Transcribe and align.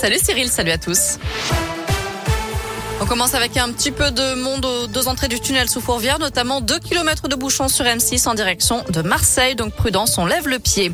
Salut 0.00 0.20
Cyril, 0.22 0.48
salut 0.48 0.70
à 0.70 0.78
tous. 0.78 1.18
On 3.00 3.06
commence 3.06 3.34
avec 3.34 3.56
un 3.56 3.72
petit 3.72 3.90
peu 3.90 4.12
de 4.12 4.34
monde 4.34 4.64
aux 4.64 4.86
deux 4.86 5.08
entrées 5.08 5.26
du 5.26 5.40
tunnel 5.40 5.68
sous 5.68 5.80
Fourvière, 5.80 6.20
notamment 6.20 6.60
2 6.60 6.78
km 6.78 7.26
de 7.26 7.34
bouchons 7.34 7.66
sur 7.66 7.84
M6 7.84 8.28
en 8.28 8.34
direction 8.34 8.84
de 8.90 9.02
Marseille. 9.02 9.56
Donc 9.56 9.74
prudence, 9.74 10.16
on 10.16 10.26
lève 10.26 10.46
le 10.46 10.60
pied. 10.60 10.92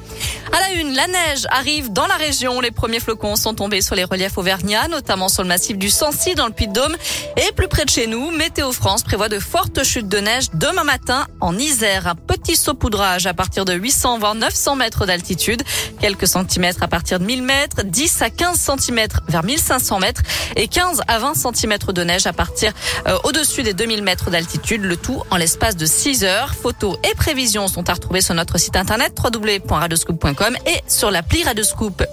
À 0.52 0.60
la 0.60 0.80
une, 0.80 0.94
la 0.94 1.06
neige 1.06 1.46
arrive 1.50 1.92
dans 1.92 2.06
la 2.06 2.14
région. 2.14 2.60
Les 2.60 2.70
premiers 2.70 3.00
flocons 3.00 3.36
sont 3.36 3.54
tombés 3.54 3.82
sur 3.82 3.94
les 3.94 4.04
reliefs 4.04 4.38
auvergnats, 4.38 4.88
notamment 4.88 5.28
sur 5.28 5.42
le 5.42 5.48
massif 5.48 5.76
du 5.76 5.90
Sancy 5.90 6.34
dans 6.34 6.46
le 6.46 6.52
Puy-de-Dôme. 6.52 6.96
Et 7.36 7.52
plus 7.52 7.68
près 7.68 7.84
de 7.84 7.90
chez 7.90 8.06
nous, 8.06 8.30
Météo 8.30 8.72
France 8.72 9.02
prévoit 9.02 9.28
de 9.28 9.38
fortes 9.38 9.82
chutes 9.84 10.08
de 10.08 10.18
neige 10.18 10.46
demain 10.54 10.84
matin 10.84 11.26
en 11.40 11.58
Isère. 11.58 12.14
Petit 12.44 12.56
saupoudrage 12.56 13.26
à 13.26 13.32
partir 13.32 13.64
de 13.64 13.72
800 13.72 14.18
voire 14.18 14.34
900 14.34 14.76
mètres 14.76 15.06
d'altitude. 15.06 15.62
Quelques 15.98 16.26
centimètres 16.26 16.82
à 16.82 16.88
partir 16.88 17.18
de 17.18 17.24
1000 17.24 17.42
mètres, 17.42 17.82
10 17.82 18.20
à 18.20 18.28
15 18.28 18.60
centimètres 18.60 19.22
vers 19.28 19.42
1500 19.42 19.98
mètres 19.98 20.20
et 20.54 20.68
15 20.68 21.00
à 21.08 21.18
20 21.18 21.34
centimètres 21.34 21.94
de 21.94 22.04
neige 22.04 22.26
à 22.26 22.34
partir 22.34 22.72
euh, 23.06 23.16
au-dessus 23.24 23.62
des 23.62 23.72
2000 23.72 24.02
mètres 24.02 24.30
d'altitude, 24.30 24.82
le 24.82 24.98
tout 24.98 25.22
en 25.30 25.38
l'espace 25.38 25.74
de 25.74 25.86
6 25.86 26.24
heures. 26.24 26.54
Photos 26.54 26.98
et 27.10 27.14
prévisions 27.14 27.66
sont 27.66 27.88
à 27.88 27.94
retrouver 27.94 28.20
sur 28.20 28.34
notre 28.34 28.58
site 28.58 28.76
internet 28.76 29.18
www.radioscoop.com 29.18 30.56
et 30.66 30.80
sur 30.86 31.10
l'appli 31.10 31.44
Radioscoop. 31.44 32.04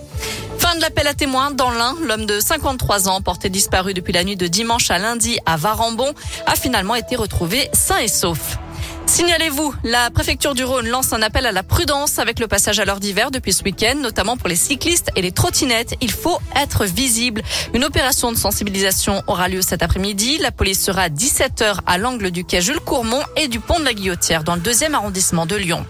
Fin 0.59 0.75
de 0.75 0.81
l'appel 0.81 1.08
à 1.08 1.13
témoins 1.13 1.52
dans 1.52 1.72
l'Ain. 1.72 1.98
L'homme 2.05 2.25
de 2.25 2.39
53 2.39 3.09
ans, 3.09 3.20
porté 3.20 3.50
disparu 3.50 3.94
depuis 3.94 4.13
la 4.13 4.23
nuit 4.23 4.38
de 4.38 4.48
dimanche 4.48 4.91
à 4.91 4.98
lundi 4.98 5.39
à 5.45 5.58
Varambon, 5.58 6.13
a 6.45 6.55
finalement 6.55 6.95
été 6.95 7.17
retrouvé 7.17 7.70
sain 7.73 7.98
et 7.98 8.08
sauf. 8.08 8.61
Signalez-vous, 9.12 9.74
la 9.84 10.10
préfecture 10.10 10.56
du 10.56 10.64
Rhône 10.64 10.88
lance 10.88 11.12
un 11.12 11.22
appel 11.22 11.46
à 11.46 11.52
la 11.52 11.64
prudence 11.64 12.18
avec 12.18 12.40
le 12.40 12.48
passage 12.48 12.80
à 12.80 12.86
l'heure 12.86 13.02
d'hiver 13.02 13.30
depuis 13.30 13.52
ce 13.52 13.62
week-end, 13.62 13.96
notamment 13.96 14.38
pour 14.38 14.48
les 14.48 14.56
cyclistes 14.56 15.12
et 15.18 15.22
les 15.22 15.34
trottinettes. 15.34 15.96
Il 16.00 16.14
faut 16.14 16.40
être 16.56 16.86
visible. 16.86 17.42
Une 17.74 17.84
opération 17.84 18.32
de 18.32 18.38
sensibilisation 18.38 19.22
aura 19.28 19.50
lieu 19.50 19.62
cet 19.62 19.84
après-midi. 19.84 20.38
La 20.38 20.52
police 20.52 20.82
sera 20.82 21.02
à 21.02 21.09
17h 21.09 21.80
à 21.86 21.98
l'angle 21.98 22.31
du 22.31 22.45
quai 22.45 22.62
Jules 22.62 22.80
Courmont 22.80 23.22
et 23.36 23.50
du 23.50 23.59
pont 23.59 23.80
de 23.80 23.84
la 23.84 23.94
Guillotière 23.94 24.45
dans 24.45 24.56
le 24.56 24.62
deuxième 24.62 24.95
arrondissement 24.95 25.46
de 25.46 25.58
Lyon. 25.58 25.86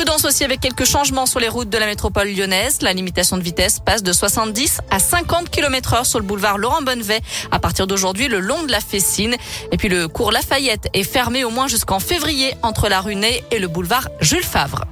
Prudence 0.00 0.24
aussi 0.24 0.44
avec 0.44 0.60
quelques 0.60 0.86
changements 0.86 1.26
sur 1.26 1.40
les 1.40 1.48
routes 1.50 1.68
de 1.68 1.76
la 1.76 1.84
métropole 1.84 2.28
lyonnaise. 2.28 2.80
La 2.80 2.94
limitation 2.94 3.36
de 3.36 3.42
vitesse 3.42 3.80
passe 3.80 4.02
de 4.02 4.14
70 4.14 4.80
à 4.90 4.98
50 4.98 5.50
km 5.50 5.92
heure 5.92 6.06
sur 6.06 6.18
le 6.18 6.24
boulevard 6.24 6.56
Laurent 6.56 6.80
Bonnevet 6.80 7.20
à 7.50 7.58
partir 7.58 7.86
d'aujourd'hui 7.86 8.26
le 8.26 8.40
long 8.40 8.62
de 8.62 8.72
la 8.72 8.80
Fessine. 8.80 9.36
Et 9.72 9.76
puis 9.76 9.90
le 9.90 10.08
cours 10.08 10.32
Lafayette 10.32 10.88
est 10.94 11.02
fermé 11.02 11.44
au 11.44 11.50
moins 11.50 11.68
jusqu'en 11.68 11.98
février 11.98 12.54
entre 12.62 12.88
la 12.88 13.02
rue 13.02 13.14
Ney 13.14 13.44
et 13.50 13.58
le 13.58 13.68
boulevard 13.68 14.08
Jules 14.22 14.42
Favre. 14.42 14.86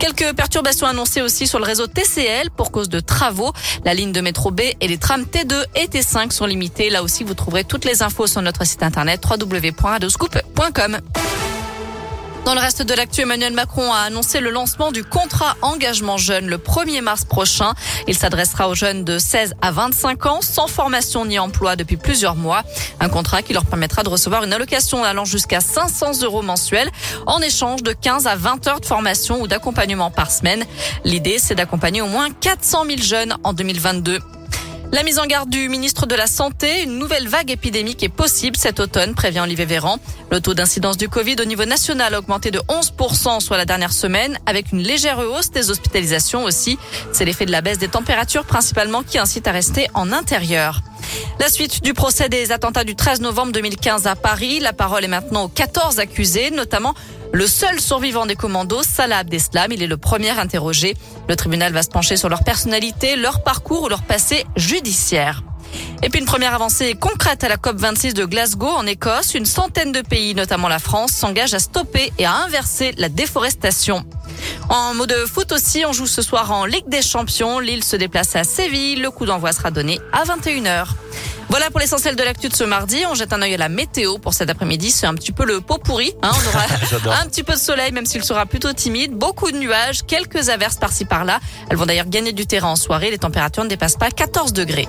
Quelques 0.00 0.34
perturbations 0.34 0.88
annoncées 0.88 1.22
aussi 1.22 1.46
sur 1.46 1.60
le 1.60 1.64
réseau 1.64 1.86
TCL 1.86 2.50
pour 2.50 2.72
cause 2.72 2.88
de 2.88 2.98
travaux. 2.98 3.52
La 3.84 3.94
ligne 3.94 4.10
de 4.10 4.20
métro 4.20 4.50
B 4.50 4.62
et 4.80 4.88
les 4.88 4.98
trams 4.98 5.22
T2 5.22 5.54
et 5.76 5.86
T5 5.86 6.32
sont 6.32 6.46
limités. 6.46 6.90
Là 6.90 7.04
aussi, 7.04 7.22
vous 7.22 7.34
trouverez 7.34 7.62
toutes 7.62 7.84
les 7.84 8.02
infos 8.02 8.26
sur 8.26 8.42
notre 8.42 8.66
site 8.66 8.82
internet 8.82 9.22
www.radoscoop.com. 9.24 10.98
Dans 12.48 12.54
le 12.54 12.60
reste 12.60 12.80
de 12.80 12.94
l'actu, 12.94 13.20
Emmanuel 13.20 13.52
Macron 13.52 13.92
a 13.92 13.98
annoncé 13.98 14.40
le 14.40 14.48
lancement 14.48 14.90
du 14.90 15.04
contrat 15.04 15.54
engagement 15.60 16.16
jeune 16.16 16.46
le 16.46 16.56
1er 16.56 17.02
mars 17.02 17.26
prochain. 17.26 17.74
Il 18.06 18.16
s'adressera 18.16 18.70
aux 18.70 18.74
jeunes 18.74 19.04
de 19.04 19.18
16 19.18 19.52
à 19.60 19.70
25 19.70 20.24
ans 20.24 20.40
sans 20.40 20.66
formation 20.66 21.26
ni 21.26 21.38
emploi 21.38 21.76
depuis 21.76 21.98
plusieurs 21.98 22.36
mois. 22.36 22.62
Un 23.00 23.10
contrat 23.10 23.42
qui 23.42 23.52
leur 23.52 23.66
permettra 23.66 24.02
de 24.02 24.08
recevoir 24.08 24.44
une 24.44 24.54
allocation 24.54 25.04
allant 25.04 25.26
jusqu'à 25.26 25.60
500 25.60 26.22
euros 26.22 26.40
mensuels 26.40 26.90
en 27.26 27.38
échange 27.40 27.82
de 27.82 27.92
15 27.92 28.26
à 28.26 28.36
20 28.36 28.66
heures 28.66 28.80
de 28.80 28.86
formation 28.86 29.42
ou 29.42 29.46
d'accompagnement 29.46 30.10
par 30.10 30.30
semaine. 30.30 30.64
L'idée, 31.04 31.36
c'est 31.38 31.54
d'accompagner 31.54 32.00
au 32.00 32.06
moins 32.06 32.30
400 32.30 32.86
000 32.86 33.02
jeunes 33.02 33.36
en 33.44 33.52
2022. 33.52 34.20
La 34.90 35.02
mise 35.02 35.18
en 35.18 35.26
garde 35.26 35.50
du 35.50 35.68
ministre 35.68 36.06
de 36.06 36.14
la 36.14 36.26
Santé, 36.26 36.82
une 36.82 36.98
nouvelle 36.98 37.28
vague 37.28 37.50
épidémique 37.50 38.02
est 38.02 38.08
possible 38.08 38.56
cet 38.56 38.80
automne, 38.80 39.14
prévient 39.14 39.40
Olivier 39.40 39.66
Véran. 39.66 39.98
Le 40.30 40.40
taux 40.40 40.54
d'incidence 40.54 40.96
du 40.96 41.10
Covid 41.10 41.36
au 41.42 41.44
niveau 41.44 41.66
national 41.66 42.14
a 42.14 42.18
augmenté 42.18 42.50
de 42.50 42.58
11% 42.60 43.40
soit 43.40 43.58
la 43.58 43.66
dernière 43.66 43.92
semaine, 43.92 44.38
avec 44.46 44.72
une 44.72 44.80
légère 44.80 45.18
hausse 45.18 45.50
des 45.50 45.70
hospitalisations 45.70 46.44
aussi. 46.44 46.78
C'est 47.12 47.26
l'effet 47.26 47.44
de 47.44 47.52
la 47.52 47.60
baisse 47.60 47.76
des 47.76 47.88
températures 47.88 48.46
principalement 48.46 49.02
qui 49.02 49.18
incite 49.18 49.46
à 49.46 49.52
rester 49.52 49.88
en 49.92 50.10
intérieur. 50.10 50.80
La 51.38 51.50
suite 51.50 51.82
du 51.82 51.92
procès 51.92 52.30
des 52.30 52.50
attentats 52.50 52.84
du 52.84 52.96
13 52.96 53.20
novembre 53.20 53.52
2015 53.52 54.06
à 54.06 54.16
Paris. 54.16 54.58
La 54.58 54.72
parole 54.72 55.04
est 55.04 55.08
maintenant 55.08 55.44
aux 55.44 55.48
14 55.48 55.98
accusés, 55.98 56.50
notamment 56.50 56.94
le 57.32 57.46
seul 57.46 57.80
survivant 57.80 58.26
des 58.26 58.36
commandos, 58.36 58.82
Salah 58.82 59.18
Abdeslam, 59.18 59.70
il 59.72 59.82
est 59.82 59.86
le 59.86 59.96
premier 59.96 60.30
interrogé. 60.30 60.96
Le 61.28 61.36
tribunal 61.36 61.72
va 61.72 61.82
se 61.82 61.88
pencher 61.88 62.16
sur 62.16 62.28
leur 62.28 62.42
personnalité, 62.42 63.16
leur 63.16 63.42
parcours 63.42 63.84
ou 63.84 63.88
leur 63.88 64.02
passé 64.02 64.44
judiciaire. 64.56 65.42
Et 66.02 66.08
puis 66.08 66.20
une 66.20 66.26
première 66.26 66.54
avancée 66.54 66.94
concrète 66.94 67.44
à 67.44 67.48
la 67.48 67.56
COP26 67.56 68.14
de 68.14 68.24
Glasgow 68.24 68.68
en 68.68 68.86
Écosse. 68.86 69.34
Une 69.34 69.46
centaine 69.46 69.92
de 69.92 70.00
pays, 70.00 70.34
notamment 70.34 70.68
la 70.68 70.78
France, 70.78 71.12
s'engagent 71.12 71.54
à 71.54 71.58
stopper 71.58 72.12
et 72.18 72.24
à 72.24 72.34
inverser 72.44 72.94
la 72.96 73.08
déforestation. 73.08 74.04
En 74.68 74.94
mode 74.94 75.14
foot 75.26 75.52
aussi, 75.52 75.84
on 75.86 75.92
joue 75.92 76.06
ce 76.06 76.22
soir 76.22 76.50
en 76.52 76.64
Ligue 76.64 76.88
des 76.88 77.02
Champions. 77.02 77.58
Lille 77.58 77.84
se 77.84 77.96
déplace 77.96 78.36
à 78.36 78.44
Séville. 78.44 79.00
Le 79.00 79.10
coup 79.10 79.26
d'envoi 79.26 79.52
sera 79.52 79.70
donné 79.70 80.00
à 80.12 80.24
21h. 80.24 80.86
Voilà 81.48 81.70
pour 81.70 81.80
l'essentiel 81.80 82.14
de 82.14 82.22
l'actu 82.22 82.48
de 82.48 82.54
ce 82.54 82.64
mardi. 82.64 83.04
On 83.10 83.14
jette 83.14 83.32
un 83.32 83.40
œil 83.40 83.54
à 83.54 83.56
la 83.56 83.68
météo 83.70 84.18
pour 84.18 84.34
cet 84.34 84.50
après-midi. 84.50 84.90
C'est 84.90 85.06
un 85.06 85.14
petit 85.14 85.32
peu 85.32 85.46
le 85.46 85.60
pot 85.60 85.78
pourri. 85.78 86.12
Hein. 86.22 86.30
On 86.34 86.48
aura 86.48 87.16
un 87.22 87.26
petit 87.26 87.42
peu 87.42 87.54
de 87.54 87.58
soleil, 87.58 87.90
même 87.92 88.06
s'il 88.06 88.22
sera 88.22 88.44
plutôt 88.44 88.72
timide. 88.72 89.12
Beaucoup 89.12 89.50
de 89.50 89.56
nuages, 89.56 90.04
quelques 90.06 90.50
averses 90.50 90.76
par-ci 90.76 91.06
par-là. 91.06 91.40
Elles 91.70 91.76
vont 91.76 91.86
d'ailleurs 91.86 92.08
gagner 92.08 92.32
du 92.32 92.46
terrain 92.46 92.68
en 92.68 92.76
soirée. 92.76 93.10
Les 93.10 93.18
températures 93.18 93.64
ne 93.64 93.68
dépassent 93.68 93.96
pas 93.96 94.10
14 94.10 94.52
degrés. 94.52 94.88